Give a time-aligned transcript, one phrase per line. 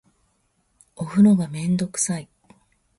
[0.95, 2.27] お風呂がめんどくさい